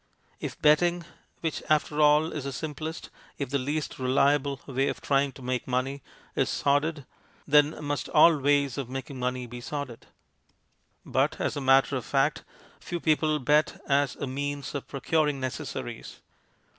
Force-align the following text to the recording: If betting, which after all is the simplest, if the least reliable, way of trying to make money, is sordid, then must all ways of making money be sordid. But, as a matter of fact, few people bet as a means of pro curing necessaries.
If 0.39 0.59
betting, 0.59 1.05
which 1.41 1.61
after 1.69 2.01
all 2.01 2.31
is 2.33 2.45
the 2.45 2.51
simplest, 2.51 3.11
if 3.37 3.51
the 3.51 3.59
least 3.59 3.99
reliable, 3.99 4.59
way 4.65 4.87
of 4.87 4.99
trying 4.99 5.31
to 5.33 5.43
make 5.43 5.67
money, 5.67 6.01
is 6.35 6.49
sordid, 6.49 7.05
then 7.47 7.75
must 7.85 8.09
all 8.09 8.35
ways 8.39 8.79
of 8.79 8.89
making 8.89 9.19
money 9.19 9.45
be 9.45 9.61
sordid. 9.61 10.07
But, 11.05 11.39
as 11.39 11.55
a 11.55 11.61
matter 11.61 11.97
of 11.97 12.03
fact, 12.03 12.43
few 12.79 12.99
people 12.99 13.37
bet 13.37 13.79
as 13.87 14.15
a 14.15 14.25
means 14.25 14.73
of 14.73 14.87
pro 14.87 15.01
curing 15.01 15.39
necessaries. 15.39 16.19